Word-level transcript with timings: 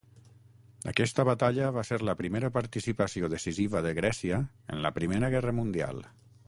Aquesta 0.91 1.25
batalla 1.29 1.67
va 1.75 1.83
ser 1.89 1.99
la 2.09 2.15
primera 2.23 2.51
participació 2.57 3.31
decisiva 3.37 3.87
de 3.89 3.93
Grècia 4.01 4.45
en 4.77 4.85
la 4.87 4.95
Primera 4.99 5.35
Guerra 5.37 5.57
Mundial. 5.63 6.07